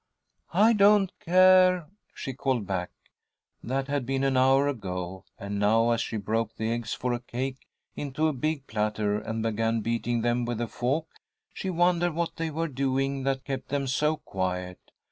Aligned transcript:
"I 0.55 0.73
don't 0.73 1.11
care," 1.19 1.85
she 2.15 2.33
called 2.33 2.65
back. 2.65 2.89
That 3.63 3.87
had 3.87 4.03
been 4.03 4.23
an 4.23 4.35
hour 4.35 4.67
ago, 4.67 5.25
and 5.37 5.59
now, 5.59 5.91
as 5.91 6.01
she 6.01 6.17
broke 6.17 6.55
the 6.55 6.71
eggs 6.71 6.95
for 6.95 7.13
a 7.13 7.19
cake 7.19 7.67
into 7.95 8.25
a 8.27 8.33
big 8.33 8.65
platter, 8.65 9.19
and 9.19 9.43
began 9.43 9.81
beating 9.81 10.21
them 10.21 10.43
with 10.43 10.59
a 10.59 10.65
fork, 10.67 11.05
she 11.53 11.69
wondered 11.69 12.15
what 12.15 12.37
they 12.37 12.49
were 12.49 12.67
doing 12.67 13.21
that 13.25 13.45
kept 13.45 13.69
them 13.69 13.85
so 13.85 14.17
quiet. 14.17 14.79